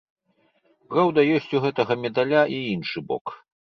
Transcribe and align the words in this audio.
Праўда, 0.93 1.25
ёсць 1.35 1.53
у 1.59 1.63
гэтага 1.65 1.99
медаля 2.07 2.41
і 2.59 2.59
іншы 2.73 2.99
бок. 3.11 3.25